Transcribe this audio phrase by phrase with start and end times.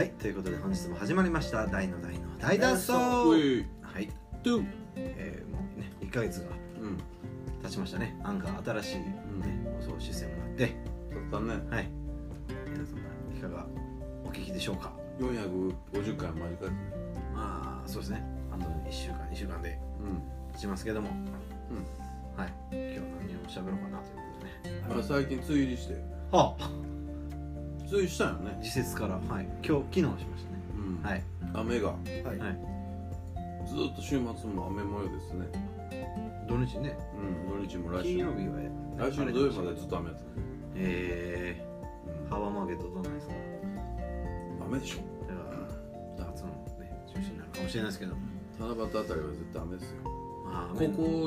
[0.00, 1.66] はいということで本日も始まりました。
[1.66, 2.96] 大の大の大脱走
[3.82, 4.08] はい、
[4.42, 4.64] トゥ
[4.96, 6.46] えー、もうね1ヶ月が
[6.80, 6.98] うん。
[7.62, 8.18] 経ちましたね。
[8.24, 9.22] アンカー新しい、ね
[9.78, 10.64] 放送システムがあって。
[10.64, 11.76] だったね。
[11.76, 11.90] はい。
[12.72, 13.66] 皆様いかが
[14.24, 16.76] お聞きでしょうか？450回間近ですね。
[17.34, 18.24] まあそうですね。
[18.50, 19.78] あと1週間2週間で
[20.54, 20.58] うん。
[20.58, 21.10] しますけども。
[22.38, 22.52] はい。
[22.72, 24.82] 今日何を喋ろうかなということでね。
[24.98, 26.02] あ最近梅雨入りして。
[26.32, 26.54] あ
[27.90, 28.58] 梅雨したよね。
[28.62, 29.14] 時節から。
[29.14, 29.48] はい。
[29.66, 30.58] 今日昨日しましたね。
[30.76, 31.02] うん。
[31.02, 31.22] はい。
[31.54, 31.88] 雨が。
[31.88, 31.98] はい、
[33.68, 34.20] ずーっと週末
[34.50, 35.46] も雨模様ですね。
[36.48, 36.96] 土日ね。
[37.16, 38.08] うん土日も来週。
[38.10, 38.54] 金曜日は
[39.10, 40.26] 来週の土曜日までずっと雨やったね。
[40.76, 41.66] え。
[42.06, 42.26] うん。
[42.26, 43.34] ー、ハワマゲドどうなんですか？
[44.66, 44.96] 雨でしょ。
[45.28, 45.40] だか
[46.20, 46.48] ら夏の
[46.78, 48.14] ね中止になるかもしれないですけど。
[48.60, 49.96] 七夕あたりは絶対雨ですよ。
[50.44, 50.82] まあここ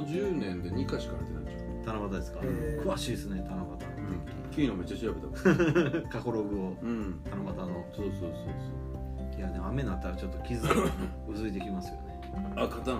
[0.07, 3.62] 10年で2回しか晴れてないんちゃう七夕ですか、へー詳しいですね七
[4.57, 7.85] 夕昨日めっちゃ調べた過去 ログをうん七夕の。
[7.95, 10.73] そうそうそういやでも雨になったらちょっと傷が
[11.27, 12.21] うずいてきますよね。
[12.55, 12.99] そうあ肩の？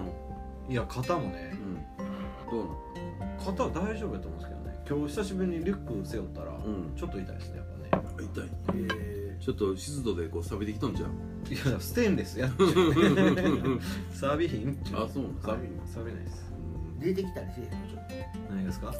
[0.69, 1.53] いや肩もね。
[1.53, 2.57] うん。
[2.57, 2.67] どう
[3.43, 4.83] 肩は大丈夫やと思うんですけどね。
[4.89, 6.95] 今日久しぶりにリュック背負ったら、なのうん。
[6.95, 8.27] ちょっと痛いですねやっぱね。
[8.33, 8.49] 痛い。
[8.89, 13.79] えちょっと湿度でこう錆びてきとんじゃんいやステンレスやっちゃう
[14.11, 14.77] サビひん？
[14.93, 15.35] あそうなの？
[15.41, 16.45] 錆び錆びないです。
[16.51, 16.52] ー、
[17.03, 17.87] 出てきたりせえへんの？
[17.87, 18.03] ちょっ
[18.49, 18.91] 何ですか？
[18.91, 18.99] と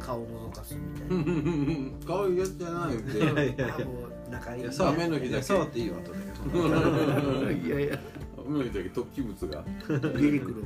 [0.00, 1.90] 顔覗かすみたいな。
[2.06, 3.92] 可愛いやつじゃないよっていやいやいやあも
[4.26, 5.42] う仲いいいや触雨の日だけ。
[5.42, 6.18] 触っていいわとで
[7.66, 7.98] いやいや。
[8.46, 9.64] 雨の日だけ突起物が。
[9.88, 10.64] 出てくる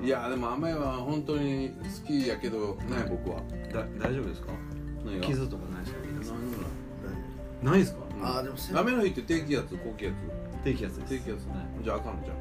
[0.00, 1.70] みいやでも雨は本当に
[2.02, 3.42] 好きやけどね僕は。
[3.72, 4.48] だ大丈夫ですか？
[5.04, 5.98] 何が傷とかないですか？
[6.12, 6.56] 皆さん何も
[7.62, 8.00] ないですか？
[8.00, 10.14] ないあーでもせ雨の日って低気圧高気圧。
[10.64, 11.12] 低気圧です。
[11.14, 12.36] 低気圧はいじゃああかんじゃん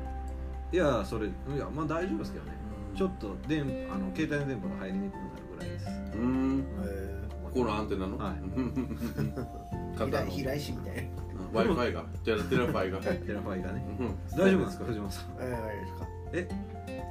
[0.74, 2.53] いやそれいやまあ大丈夫ですけどね
[2.96, 5.86] ちょっと電あの携帯の電波が入りにくくなるぐらいです。
[5.88, 6.20] うー。
[6.26, 6.64] ん
[7.44, 8.18] ここのアンテナの？
[8.18, 8.34] はい。
[8.44, 10.32] ー肩の？
[10.32, 11.10] 平平石みたい
[11.54, 12.06] Wi-Fi が。
[12.24, 13.00] じゃあテラファイが。
[13.00, 13.86] テラファイがね。
[14.00, 14.16] うん。
[14.38, 14.86] 大丈夫ですか？
[14.86, 15.38] 藤本さん。
[15.38, 15.46] な
[16.34, 16.48] え？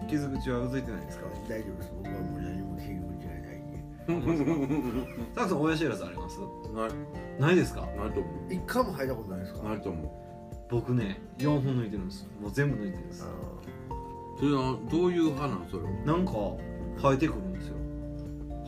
[0.09, 1.27] 傷口はうずいてないですか？
[1.49, 1.93] 大丈夫です。
[1.97, 5.25] 僕はもう何も傷口がないんで。
[5.35, 6.39] たくさん親知らずあります？
[6.75, 6.91] ない。
[7.41, 7.83] ないですか？
[7.83, 9.61] ないと思一回も履いたことないですか？
[9.61, 10.11] うないと思う。
[10.71, 12.27] 僕ね4本抜いてるんです。
[12.41, 13.27] もう全部抜いてるんです
[14.43, 15.91] それはどういう歯なんそれは？
[16.05, 16.33] なんか
[17.01, 17.77] 生えてくるんですよ。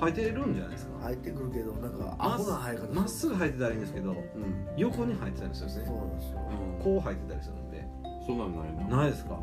[0.00, 0.92] 生えてるんじゃないですか。
[0.98, 2.94] あー入ってくるけどなんかアホな生え方。
[2.94, 4.18] まっすぐ生えてたらいいんですけどうん。
[4.76, 5.86] 横に生えてたりするんですね。
[5.88, 6.38] そうなんですよ。
[6.78, 7.84] うんこう生えてたりするんで。
[8.24, 8.96] そんなんないな。
[8.98, 9.36] ないですか？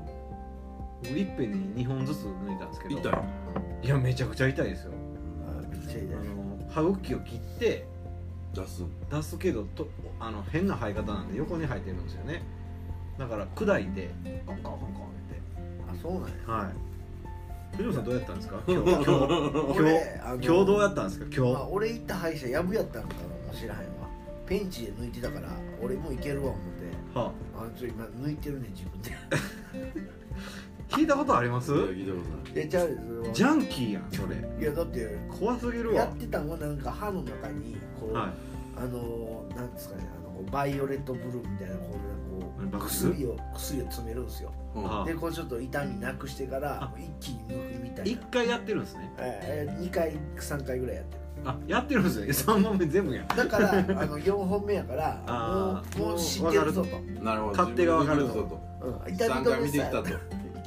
[1.04, 2.98] 僕いっぺんに2本ずつ抜いたんですけど。
[2.98, 3.88] 痛い。
[3.88, 4.92] いやめちゃくちゃ痛いですよ。
[5.70, 6.08] めっちゃ痛い。
[6.08, 7.86] ですあの歯茎を切って
[8.54, 8.84] 出す。
[9.10, 9.90] 出すけどと
[10.22, 12.42] あの変な生え方なんで横に生えてるんですよね。
[13.20, 14.10] だから砕いて
[14.46, 15.11] コンコンコンコンってあ
[16.02, 16.28] そうなんや。
[16.66, 17.78] はい。
[17.78, 18.60] 藤本さんどうやったんですか？
[18.68, 19.14] 今日今日今
[20.42, 21.26] 日今日どうやったんですか？
[21.36, 23.08] 今日、まあ、俺行った歯医者やぶやったんか
[23.48, 23.86] もしらへんわ。
[24.46, 25.48] ペンチで抜いてたから
[25.82, 26.62] 俺もいけるわ思っ
[27.14, 27.18] て。
[27.18, 27.80] はあ。
[27.80, 29.12] ちょ今抜いてるね自分で。
[30.92, 31.72] あ、 聞いたことあります？
[31.72, 32.54] いや聞いたことない。
[32.54, 32.98] でちゃう
[33.34, 34.36] ジャンキーやんそれ。
[34.60, 35.96] いやだって怖すぎるわ。
[35.96, 38.34] やってたのはなんか歯の中にこう、は
[38.76, 42.11] あのなんですかねあのこうバイオレットブルーみたいなこう
[42.70, 44.52] 薬を薬を詰めるんですよ。
[44.76, 45.02] うん。
[45.02, 48.22] あでこうちょっと痛みなくしてから一気に抜くみたいいな。
[48.22, 49.14] 一回やってるんですね。
[49.18, 51.22] えー、2回3回ぐらいやってる。
[51.44, 53.28] あやってるんですよ3本目全部やん。
[53.28, 57.58] だからあの4本目やからあーもうもう知ってるぞと、なるほど。
[57.58, 58.34] 勝手が分かるぞ
[58.82, 59.10] うん、と。
[59.10, 60.14] 痛み3回止めさ見てきたとい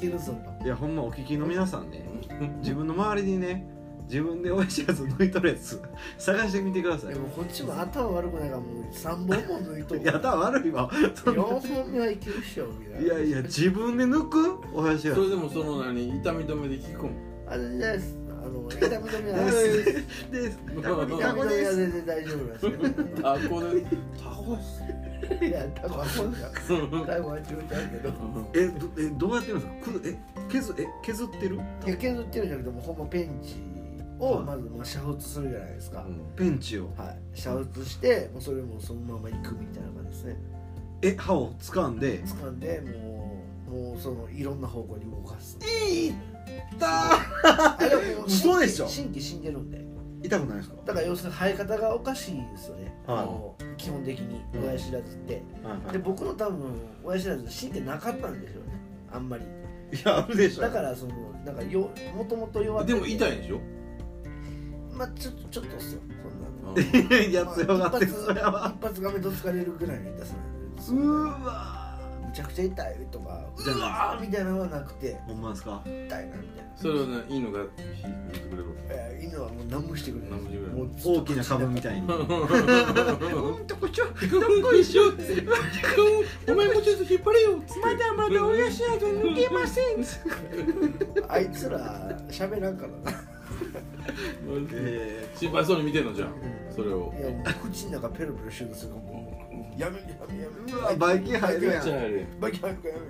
[0.00, 0.64] けるぞと。
[0.64, 2.04] いやほんまお聞きの皆さんね。
[2.60, 3.66] 自分の周りにね
[4.04, 5.80] 自分で親知らず抜いとるやつ
[6.18, 7.14] 探してみてください。
[7.14, 9.34] でもこっちも頭悪くないからもう3本も
[9.72, 10.00] 抜いとる。
[10.02, 10.90] いや頭悪いわ。
[11.14, 13.14] そん4な本目はいけるっしょみたいな。
[13.14, 14.58] いやいや自分で抜く？
[14.74, 15.20] 親知らず。
[15.20, 16.18] それでもその何？
[16.18, 17.10] 痛み止めで効くん？
[17.46, 19.90] あれですあの痛み止めはです。
[19.90, 23.80] 痛ですみ止めは全然大丈夫ですタコで
[24.22, 24.58] タコ
[25.42, 28.12] いや多分そうじゃん多分間違うちゃうけど。
[28.54, 29.98] えどえどうやってるんですか？
[29.98, 30.18] くえ
[30.50, 31.56] 削え削ってる？
[31.56, 31.58] い
[31.90, 33.56] や削ってるんじゃなくてもうほんまペンチ
[34.20, 34.98] をまずまあす
[35.40, 36.04] るじゃないですか、
[36.36, 36.84] ペンチを。
[36.96, 37.18] はい。
[37.34, 40.36] 煮沸してもうそれもそのままいくみたいな感じですね。
[41.02, 42.22] え歯を掴んで？
[42.24, 45.58] 掴んでもうもうそのいろんな方向に動かす。
[45.90, 46.12] いっ
[46.78, 47.12] た
[47.44, 48.86] あでももう 嘘でしょ？
[48.86, 49.84] 神経死んでるんで。
[50.22, 50.76] 痛くないですか？
[50.86, 53.18] だから要するに生え方がおかしいですよね、はい。
[53.18, 54.68] あの基本的にうん。
[54.68, 56.64] 親知らずって、はいで僕の多分
[57.04, 58.80] 親知らず神経なかったんでしょうね。
[59.12, 59.44] あんまり。
[59.44, 59.46] い
[60.02, 60.62] やあるでしょ。
[60.62, 61.12] だからその
[61.44, 63.60] なんかよもともと弱ってでても痛いでしょ？
[64.96, 66.00] まあちょっとちょっとっすよ。
[66.22, 67.20] そんなの。
[67.28, 70.34] いや強がっそれは一発一発画面と疲れるぐらいの痛さ。
[70.34, 71.44] なんでうー。
[71.44, 71.80] わ
[72.26, 75.14] むちゃくちゃ痛いとかじゃうわーみたいなのはなくて。
[75.26, 75.80] ほんまですか？
[75.84, 76.72] 痛いなみたいな。
[76.76, 77.68] それをね犬が引い
[78.32, 80.30] てくれるえー犬はもう何もしてくれない。
[80.30, 80.76] 何もしてくれない。
[80.76, 82.00] もう大きな株みたいに。
[82.00, 84.12] うんとこちょど
[84.68, 84.84] こい。
[84.84, 85.22] しょって
[86.50, 87.56] お前もうちょっと引っ張れよ。
[87.82, 89.84] まだまだ親知らず抜けません。
[91.28, 93.33] あいつら喋らんからな
[94.72, 96.34] え心配そうに見てんのじゃん。
[96.74, 97.12] それを。
[97.16, 99.80] いやもう口の中ペロペロしようとするからもう。
[99.80, 100.72] やめやめやめ。
[100.72, 102.40] うわバイキン入るやん。
[102.40, 103.00] バイキン早くやめ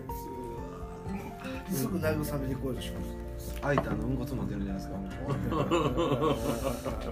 [1.74, 1.86] す。
[1.88, 3.00] ぐ慰めてこようとしま
[3.38, 3.58] す。
[3.60, 4.96] ー、アイターのうんこ詰まってるんじゃないですか。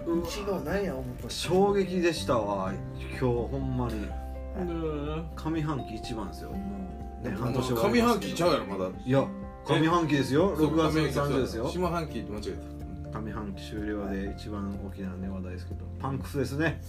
[0.05, 2.73] も ううちのなんや思った衝撃でしたわ。
[2.99, 4.09] 今日ほんまに。
[5.37, 6.51] 上半期一番ですよ。
[6.51, 6.57] も
[7.25, 8.91] うね半年上半期ちゃうやろまだ。
[9.05, 9.27] いや
[9.67, 10.57] 上半期ですよ。
[10.57, 11.69] 6月30ですよ。
[11.69, 12.82] 下半期って間違え
[13.13, 16.81] 上半期終了で一番大きなね話題ですけどパンクスですね。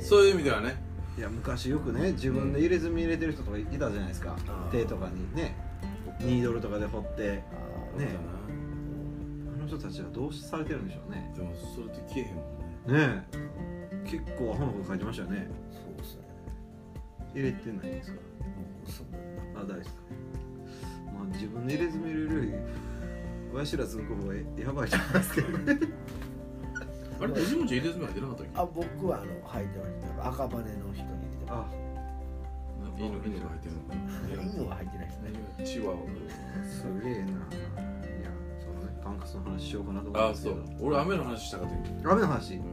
[0.00, 0.76] そういう意味ではね。
[1.16, 4.36] いや昔よくね自分で入れ墨入れてる人とかいたじゃないですか。
[4.48, 5.56] あー手とかにね
[6.20, 7.44] ニードルとかで掘ってね。
[9.56, 11.32] あの人たちはどうされてるんでしょうね。
[11.36, 13.06] でもそれって消えへんもんね。
[13.16, 13.38] ねえ。
[14.04, 15.48] 結構アホなこと書いてましたよね。
[15.72, 16.22] そうですね。
[17.34, 18.18] 入れてないんですか？
[18.86, 19.06] そう
[19.56, 19.96] あ大ですか
[21.14, 22.52] まあ自分で入れ墨入れるより
[23.54, 25.58] 親知らずの方がやばいと思いますけど。
[25.58, 25.78] ね
[27.20, 28.50] あれ藤本入れ墨入ってなかったっけ？
[28.54, 30.28] あ僕はあの履いてました。
[30.28, 31.06] 赤羽の人に入れて
[31.48, 31.84] まあ。
[32.98, 33.94] 犬犬が入ってるのか
[34.52, 35.30] 犬は入ってないですね。
[35.64, 35.96] チワワ
[36.68, 37.30] すげえな。
[37.30, 37.36] いや
[38.60, 40.56] そのねパンクスの話しようかなと思うんああそう。
[40.80, 42.08] 俺雨の話したかったけ？
[42.08, 42.58] 雨の話？
[42.58, 42.64] ど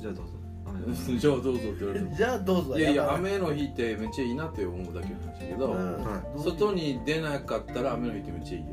[0.00, 0.32] じゃあどうぞ。
[0.66, 1.16] 雨の話。
[1.20, 6.42] じゃあどうぞって言われるじゃあどうぞいやいやば雨の日ってめっちゃいいなって思うだけの話だけど、うん。
[6.42, 8.68] 外に出なかったら雨の日ってめっちゃいいよ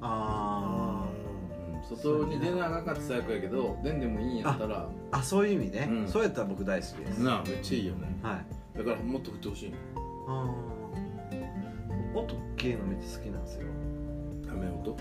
[0.00, 1.08] あ
[1.90, 4.86] うん、外に出なかったら最悪やけど出んでもいいんやったら。
[4.86, 6.08] ーあそういう意味ね、うん。
[6.08, 7.18] そうやったら僕大好きです。
[7.18, 7.94] なあめっちゃいいよ。
[7.94, 8.40] ねは
[8.74, 8.78] い。
[8.78, 12.18] だからもっと降ってほしいあー。
[12.18, 13.66] 音系のめっちゃ好きなんですよ。
[14.50, 14.96] 雨音？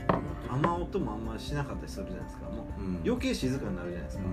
[0.50, 2.50] 雨音もあんまりしなかったりするじゃないですか。
[2.50, 3.02] もううん。
[3.06, 4.24] 余計静かになるじゃないですか、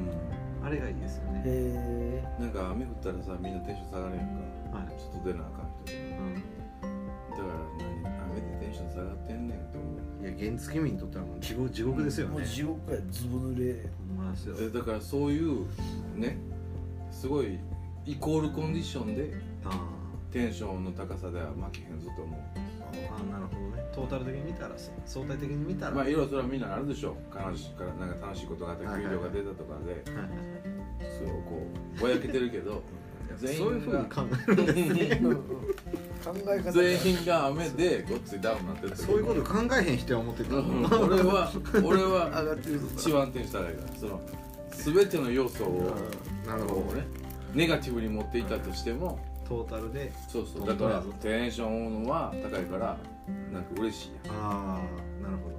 [0.64, 4.26] あれがいいですよね、へなんか雨降ったらさみんなテンション下がるやん
[4.72, 4.78] か。
[4.78, 6.34] はい、ちょっと出なあかん人うん。
[6.34, 7.83] だから
[8.74, 9.86] ンション下がってんねんって思
[10.22, 10.26] う。
[10.26, 13.88] いや原付民にとってはもう地獄地獄ですよもうね地獄やずぶ濡れ。
[14.16, 15.66] ほんまですよえだからそういう
[16.16, 16.38] ね
[17.10, 17.58] すごい
[18.06, 19.32] イコールコンディションで
[19.64, 19.70] あ
[20.32, 22.58] テンションの高さでは負けへんぞと思う。
[22.58, 23.84] ーあーなるほどね。
[23.94, 24.74] トータル的に見たら
[25.06, 29.22] 相対的に見たら、まあいろいろそれはみんなあるでしょ悲しいからなんか楽しいことがあって給はいはいはい。
[29.22, 29.92] 料が出たとかで。
[29.92, 30.30] はい。
[31.18, 31.66] そうこ
[31.96, 32.82] うぼやけてるけど
[33.36, 35.20] 全そういう員がふうに考えるんですね。
[36.24, 36.72] 考え方が。
[36.72, 40.84] 全員が雨でごっついダウンになってる時そういうこと考えへん人は思ってた、うん。
[40.84, 44.20] 俺は俺上はがって一番テンション高いからその
[44.70, 45.96] 全ての要素を
[46.46, 46.96] なるほど。
[46.96, 47.06] ね
[47.54, 49.18] ネガティブに持っていたとしても
[49.48, 50.12] トータルで。
[50.28, 50.66] そうそう。
[50.66, 52.98] だからテンションは高いから
[53.52, 54.36] なんか嬉しいやん。
[54.36, 55.56] ああなるほど。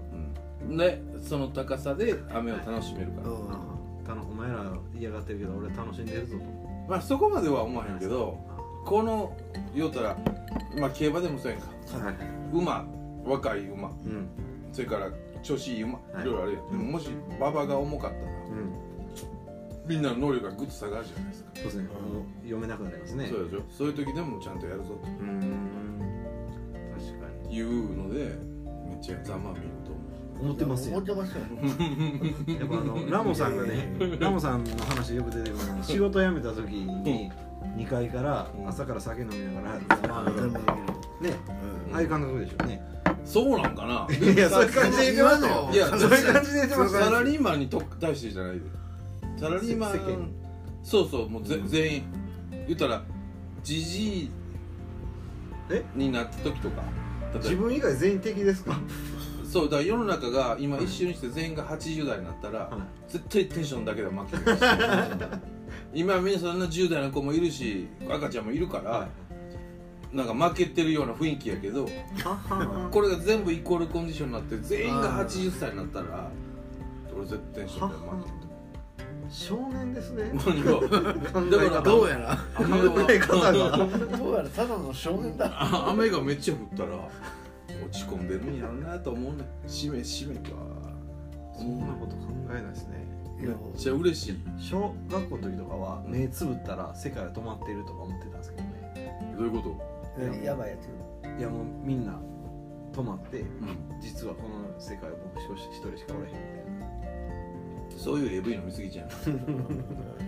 [0.70, 0.78] うん。
[0.78, 3.36] でその高さで雨を楽しめるから、うん。
[3.52, 3.76] あー
[4.06, 6.44] たのお前ら嫌がってるけど俺楽しんでるぞと
[6.88, 8.38] まあそこまでは思わへんけど
[8.86, 9.36] この
[9.74, 10.18] 言うたら
[10.78, 11.68] まあ競馬でもそうやんか。
[11.68, 12.16] はい
[12.54, 12.86] 馬
[13.26, 13.90] 若い馬。
[13.90, 14.28] うん。
[14.72, 15.10] それから
[15.42, 15.94] 調子いい馬。
[15.94, 16.22] はい。
[16.22, 18.74] いろいろあるやん、でももし馬場が重かったらうん。
[19.88, 21.90] みんなの能力がグッと下がるじゃないですか、そうですね。
[22.44, 23.28] 読めなくなりますね。
[23.28, 23.62] そうでしょ。
[23.70, 25.40] そういう時でもちゃんとやるぞうーん。
[26.98, 28.36] 確かというので
[28.88, 29.75] めっちゃざまあ見ると
[30.42, 30.98] 思ってますよ。
[30.98, 31.42] 思ってますよ。
[32.60, 37.32] やっぱあの ラモさんがね ラモさんの話よく出てくるのが仕事辞めた時に
[37.78, 38.68] 2階からうん。
[38.70, 41.38] 朝から酒飲みながらざまあみたいなね
[41.94, 42.82] ああいう感覚でしょうね。
[43.06, 44.08] うそうなんかな。
[44.16, 45.70] いやそういう感じで言ってましたよ。
[45.72, 48.62] いやそういう感じで言ってましたサラリーマンにと対してじゃないで
[49.38, 50.28] サラリーマン世間。
[50.84, 52.04] そうそうもうぜ全員。
[52.68, 53.02] 言ったら
[53.64, 54.32] じじい
[55.72, 55.84] え？
[55.96, 56.84] になった時とか。
[57.36, 58.78] 自分以外全員敵ですか？
[59.56, 63.12] そうだから世の中が今一瞬にして全員が80代になったら、はい。
[63.12, 64.62] 絶対テンションだけで負けるし
[65.94, 69.08] 今みんなそんな10代の子もいるし赤ちゃんもいるから、は
[70.12, 71.88] なんか負けてるような雰囲気やけど
[72.92, 76.30] これが全部イコールコンディションになって全員が80歳になったら
[77.16, 78.46] 俺絶対テンションで負
[79.30, 80.34] 少年ですね。
[80.34, 83.88] だだからどうやら雨考え方が。
[84.18, 85.46] どうやらただの少年だ。
[85.50, 86.90] あ雨がめっちゃ降ったら
[87.84, 90.52] 落ち込んでるんやろなと思うねしめしめと
[91.58, 93.06] そんなこと考えないですね。
[93.38, 94.36] めっちゃ嬉しい。
[94.58, 99.36] 小学校の時とかは目つぶったら世界は止まってるとか思ってたんですけどね。
[99.38, 100.56] どういうこや。
[100.56, 101.40] ばいやつ。
[101.40, 102.20] いやもうみんな
[102.94, 107.98] 止まってと、うん、実はこの世界は僕一人しかおれへんみたいな。
[107.98, 109.10] そういう AV の見過ぎじゃんい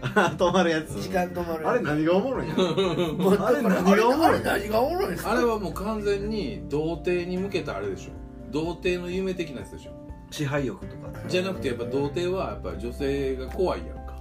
[0.38, 1.00] 止まるやつ。
[1.00, 2.54] 時間止まるあれ何がおもろいんや
[3.14, 8.10] もうあれ何がおもろいあれ何がおもろいんですかあれはもう完全に童貞に向けたあれでしょ。
[8.50, 9.92] 童貞の夢的なやつでしょ。
[10.30, 11.08] 支配欲とか。
[11.28, 14.14] じゃなくてやっぱ童貞はやっぱ女性が怖いやんか。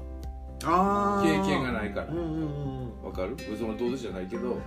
[0.66, 2.08] あ経験がないから。
[2.08, 2.26] うんうんう
[2.86, 3.36] んわかる？
[3.58, 4.58] その童貞じゃないけど。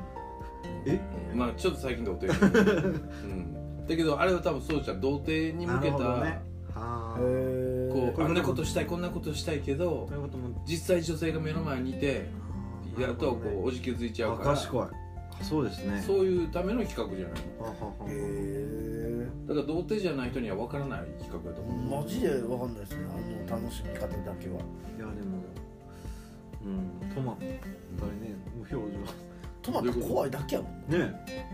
[0.86, 0.98] え？
[1.34, 2.32] まあちょっと最近童貞。
[2.46, 3.86] やけどうん。
[3.86, 5.00] だけどあれは多分そうじゃん。
[5.00, 6.40] 童貞に向けた、なるほどね。
[6.74, 7.18] はあ
[8.14, 10.62] こんなことしたいこんなことしたいけどそういうことも。
[10.66, 12.28] 実際女性が目の前にいて
[12.98, 14.82] やっとこうおじけづいちゃうからあ賢い。
[14.82, 14.90] あ
[15.42, 16.02] そうですね。
[16.06, 22.00] そういうための企画じゃないはははへだから童貞じゃない人には分からない企画だと思う。
[22.00, 22.98] ーマジでわかんないですね。
[23.48, 24.56] あの楽しみ方だけは。
[24.56, 25.42] いやでも
[26.64, 27.14] うん。
[27.14, 27.48] トマトあれ
[28.28, 28.98] ね無表情。
[29.62, 31.24] トマト怖いだけやもんね。
[31.28, 31.44] え。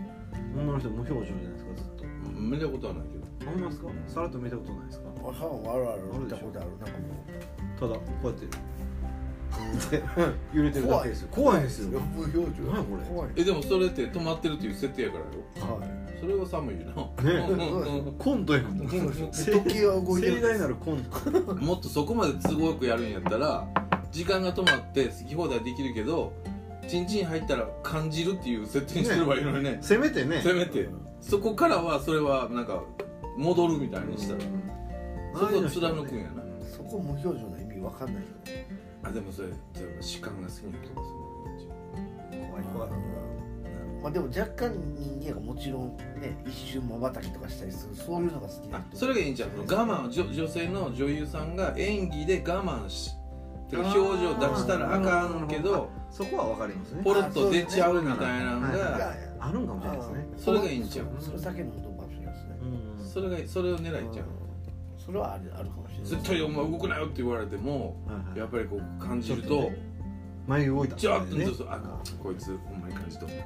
[0.55, 2.03] 女の人無表情じゃないですかずっと。
[2.03, 3.51] うん見たことはないけど。
[3.51, 3.87] ありますか？
[4.07, 5.08] さらっと見たことないですか？
[5.29, 7.13] あはんあるある見たことあるなんかも
[7.79, 8.47] ただこうやって
[10.53, 11.27] 揺れてるだけですよ。
[11.31, 13.29] 怖いですよ無表情何これ怖い。
[13.35, 15.89] えでもそれって止まってるっていう設定やからやろはい。
[16.19, 16.93] それは寒いよね。
[16.95, 18.99] なコントやんも時
[19.73, 21.55] 計は動いてる盛大なるコント。
[21.55, 23.67] もっとそこまで都合よくやるんやったら
[24.11, 26.31] 時間が止まって好き放題できるけど
[26.87, 29.79] チンチン入ったら感じるっていう設定にすればいいのにね。
[29.81, 30.41] せめてね。
[30.43, 30.89] せめて。
[31.21, 32.83] そこからはそれはなんか
[33.37, 34.39] 戻るみたいにしたら
[35.33, 36.43] そこを貫くんやな。
[36.69, 38.21] そこ無表情の意味わかんないよ
[39.03, 42.89] あでもそれ例えば時間が過ぎるとかその怖い怖い
[44.01, 53.11] まあでも若干人間がもちろんね一瞬まばたきとかしたりするそういうのが好きなそれがいいんじゃんその我慢女女性の女優さんが演技で我慢し
[53.71, 53.99] 表情
[54.39, 57.03] 出したらあかんけどそこはわかりますね。
[57.03, 60.27] ポロッと出ちゃうみたいなのがはいあるんかもしれないですね。
[60.37, 61.05] それがいいんちゃう？
[61.19, 62.57] それだけのことかもしれないですね。
[62.61, 62.65] う
[63.03, 64.25] んそれがそれを狙いちゃう
[65.09, 66.05] それはあるあるかもしれない。
[66.05, 68.39] 絶対お前動くなよって言われてもはいはい。
[68.39, 69.77] やっぱりこう感じるとちょっとね
[70.47, 71.79] 眉毛動いたちょっとねそうそうあ
[72.23, 73.33] こいつほんまに感じとんな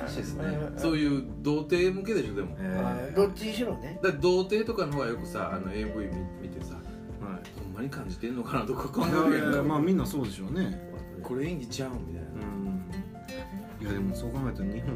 [0.00, 0.44] おかしいですね。
[0.76, 2.56] そういう童貞向けでしょでも。
[2.58, 3.98] えどっちにしろね。
[4.02, 6.06] だから童貞とかの方がよくさあの AV
[6.42, 9.16] 見見てさーはいほんまに感じてんのかなとか考いえる。
[9.16, 10.90] やんかやいやまあみんなそうでしょうね。
[11.22, 12.28] これ演技ちゃうんみたいな。
[12.30, 13.80] うん。
[13.80, 14.94] いやでもそう考えたら日本は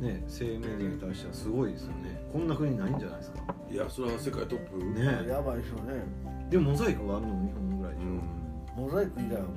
[0.00, 3.38] ね性メディアに対してはすごいですよねこんな国ないんじゃないですか。
[3.70, 4.78] いやそれは世界トップ。
[4.78, 5.28] ね。
[5.28, 6.04] やばいですよね。
[6.50, 8.84] でもモザイクがあるの日本ぐらいでしょ、うん。
[8.84, 9.48] モザイク以外はも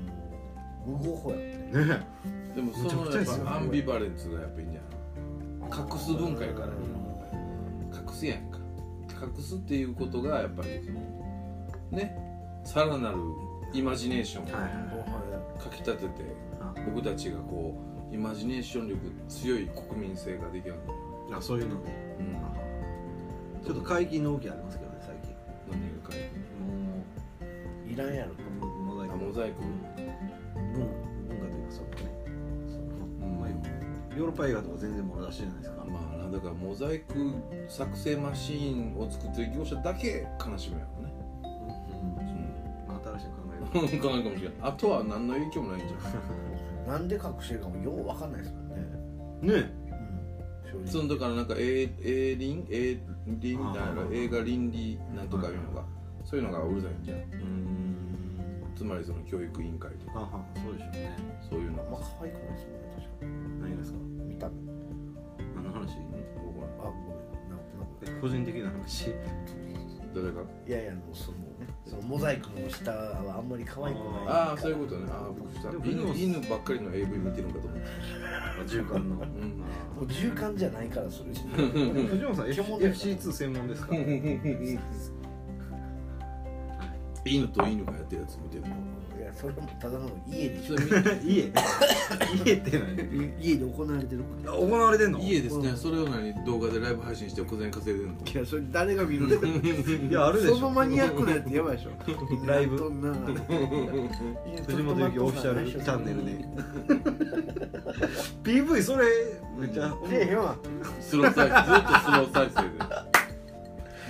[0.88, 2.08] う無合法やねね。
[2.56, 5.80] でもそのやっぱアンビバレンスがやっぱいいんじゃない？
[5.92, 8.60] 隠す文化やから隠すやんか。
[9.38, 11.00] 隠すっていうことがやっぱりその
[11.92, 12.18] ね。
[12.64, 13.18] さらなる
[13.74, 14.70] イマジネーションをはいは
[15.58, 16.10] いかきたてて
[16.60, 16.74] あ。
[16.94, 17.76] 僕たちがこ
[18.12, 21.00] うイマジネーション力強い国民性ができるんだよ、
[21.38, 22.36] あそういうのでうん、
[23.64, 25.36] ちょっと解禁の動きありますけどね最近。
[25.70, 27.04] 何が書いても
[27.88, 28.36] いらんやろう
[28.84, 29.14] モザイク。
[29.14, 29.62] あモザイク。
[30.56, 30.74] 文
[31.28, 31.92] 文化というかそうね
[32.68, 32.86] その
[33.22, 33.50] うんまあ
[34.18, 37.34] ヨーロッパ映画とか全然漏ら出しじゃないですかまあなだからモザイク。
[37.68, 41.14] 作成マシーンを作ってる業者だけ悲しむやろね、
[42.88, 48.76] まあ新しいの考えうん、かもしれないあとは何の影響もないんじゃんなんで隠してるかもようわかんないですもんね
[49.42, 49.81] るね
[50.86, 51.88] そのだからなんか A
[52.40, 55.84] 倫 A 倫みたいな映画倫理なんとかいうのが
[56.24, 57.18] そういうのがうるさいんじゃん。
[57.18, 57.98] うん。
[58.76, 60.14] つまりその教育委員会とか。
[60.16, 61.18] あはそうでしょうね。
[61.50, 64.00] そういうのま可愛くないですもんね確かに何がですか？
[64.00, 64.54] 見た目。
[65.56, 65.98] 何の話？
[66.38, 66.68] 僕は。
[66.80, 66.92] あ
[68.02, 68.22] ごめん。
[68.22, 69.14] 個人的な話？
[70.16, 70.42] 誰が？
[70.68, 71.41] いやいやもうそのね
[71.92, 74.06] そのモザイクの下はあんまり可愛くない。
[74.28, 75.06] ああそういうことね。
[75.12, 77.80] ああ僕したでも犬犬ばっかりの AV 見てるんかと思っ
[78.64, 79.00] て中間の。
[79.00, 79.10] うん。
[79.10, 79.26] も
[80.02, 81.32] う循環じゃないからそれ。
[81.34, 83.94] 藤本さん基本的 FC2 専門ですか？
[87.26, 88.68] 犬と犬がやってるやつ見てるの。
[88.70, 88.72] い
[89.34, 90.76] やそれもただの家でしょ。
[91.24, 91.52] 家
[92.46, 93.34] 家って何？
[93.40, 95.20] 家で行われてるこ行われてんの？
[95.20, 95.74] 家ですね。
[95.76, 96.34] それを何？
[96.46, 98.16] 動画でライブ配信して小銭稼いでるの？
[98.16, 99.36] といやそれ誰が見るの
[100.10, 100.56] いやあるでしょ。
[100.56, 101.92] そのマニアックなやつやばいでしょ。
[102.48, 102.78] ライブ。
[102.78, 103.14] そんな。
[104.68, 106.46] 藤本由紀オフィシャルチャンネルで
[108.44, 109.06] PV それ
[109.58, 109.94] めっちゃ。
[110.10, 110.56] せえへんわ。
[111.00, 113.11] スロー再生ずっとスロー再生で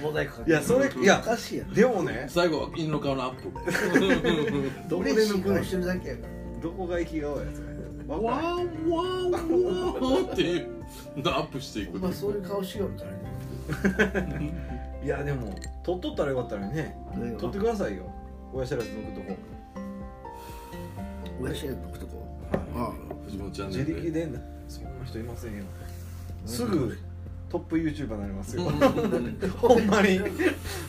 [0.01, 1.73] モザイクかけていやそれいやおかしいやん。
[1.73, 2.25] でもね。
[2.29, 3.51] 最後は犬の顔のアップ。
[4.89, 6.61] どこで抜くの顔してるだけやから。
[6.61, 7.71] どこが生き顔やつ
[8.07, 10.67] ワンワンワンっていう
[11.25, 11.99] アップしていく。
[11.99, 14.53] まそういう顔しよるからね
[15.03, 16.95] いやでも撮っとったらよかったのにね。
[17.13, 18.03] 何が撮ってくださいよ。
[18.53, 19.37] 親知らず抜くとこ。
[21.41, 22.27] 親知らず抜くとこ。
[22.73, 24.29] はあ藤本チャンネ自力で
[24.67, 25.63] そんな人いませんよ。
[26.45, 26.97] すぐ
[27.51, 28.63] トップ YouTuber になりますよ。
[28.63, 28.71] うん
[29.59, 30.19] ほんまに。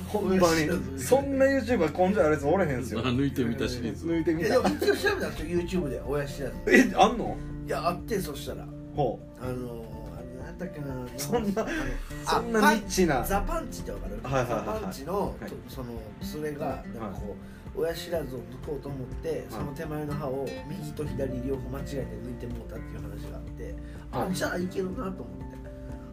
[0.07, 0.99] ほんまに。
[1.01, 3.01] そんな YouTuber 根性あるやつおれへんすよ。
[3.01, 4.07] あ抜いてみたシリーズ。
[4.07, 4.47] 抜いてみた。
[4.47, 6.55] いやでも一応調べたんですよ YouTube で親知らず。
[6.69, 7.37] えあんの？
[7.67, 8.65] いやあってそしたら。
[8.95, 13.25] ほあのー、あれ何やっけなそんなんなあニッチな。
[13.25, 14.67] ザパンチってわかる、はいはいはいはい。
[14.67, 15.35] ザパンチの、
[15.69, 15.87] その
[16.21, 17.35] それがなんかこ
[17.77, 23.75] う、親知らずを抜こうと思ってその手前の歯を右と左両方間違えて抜いてもうたっていう話があって
[24.13, 24.33] あはい。
[24.35, 25.62] じゃあいけるなと思って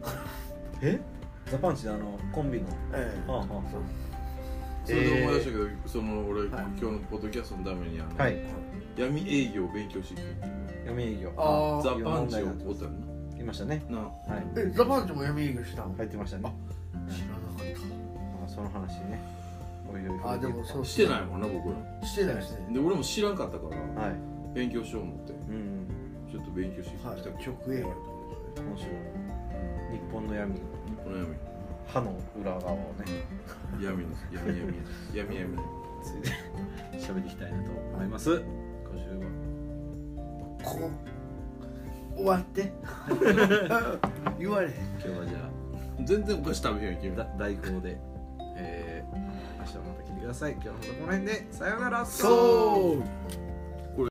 [0.82, 1.00] え？
[1.50, 2.68] ザパンチであのコンビの。
[2.94, 3.30] ええ。
[3.30, 3.82] はあはあそう
[4.84, 6.48] それで思い出したけど、その俺、はい。
[6.50, 8.38] 今日のポッドキャストのためにあの、はい。
[8.96, 10.46] 闇営業を勉強してきた
[10.86, 11.32] 闇営業。
[11.36, 11.82] あー。
[11.82, 12.90] ザ・パンチをおったよ
[13.38, 14.12] いましたねななはい。
[14.56, 16.54] えザパンチも闇営業したの、入ってましたね。
[17.08, 17.66] 知らなかっ
[18.40, 19.20] まあその話ね。
[19.92, 22.06] おいおいたあでもそうしてないもんな僕ら。
[22.06, 22.68] してないですね。
[22.72, 23.64] で俺も知らんかったか
[23.96, 24.14] らはい。
[24.54, 25.32] 勉強しよう思って。
[25.32, 25.86] うん
[26.30, 27.20] ちょっと勉強してきたはい。
[27.20, 27.92] 直営業
[28.56, 28.86] 今週
[29.90, 30.54] 日本の闇。
[31.04, 31.36] この闇。
[31.86, 33.26] 歯の裏側をね。
[33.80, 34.74] 闇です闇闇。
[35.14, 35.58] 闇闇。
[36.02, 36.30] ついて
[36.98, 38.30] 喋っていきたいなと思います。
[38.30, 39.24] 今週は
[40.62, 40.90] こ
[42.14, 42.72] う終わって。
[44.38, 44.74] 言われへん。
[44.74, 45.50] 今日はじゃ
[46.04, 47.12] 全然お菓子食べへんやん君。
[47.14, 47.98] あだ代行で。
[48.56, 49.16] えー、
[49.58, 50.52] 明日もまた聞いてください。
[50.52, 51.52] 今日のところこの辺で。
[51.52, 52.06] さようなら。
[52.06, 53.49] そう